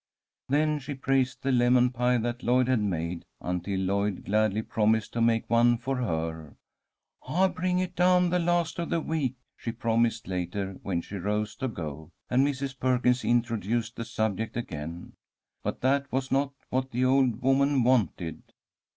Then 0.49 0.79
she 0.79 0.95
praised 0.95 1.43
the 1.43 1.51
lemon 1.51 1.91
pie 1.91 2.17
that 2.17 2.41
Lloyd 2.41 2.67
had 2.67 2.79
made, 2.81 3.23
until 3.39 3.79
Lloyd 3.81 4.25
gladly 4.25 4.63
promised 4.63 5.13
to 5.13 5.21
make 5.21 5.47
one 5.47 5.77
for 5.77 5.97
her. 5.97 6.55
"I'll 7.27 7.49
bring 7.49 7.77
it 7.77 7.95
down 7.95 8.31
the 8.31 8.39
last 8.39 8.79
of 8.79 8.89
the 8.89 8.99
week," 8.99 9.35
she 9.55 9.71
promised, 9.71 10.27
later, 10.27 10.79
when 10.81 11.01
she 11.01 11.17
rose 11.17 11.55
to 11.57 11.67
go, 11.67 12.09
and 12.31 12.43
Mrs. 12.43 12.79
Perkins 12.79 13.23
introduced 13.23 13.95
the 13.95 14.03
subject 14.03 14.57
again. 14.57 15.13
But 15.61 15.81
that 15.81 16.11
was 16.11 16.31
not 16.31 16.51
what 16.71 16.89
the 16.89 17.05
old 17.05 17.43
woman 17.43 17.83
wanted. 17.83 18.41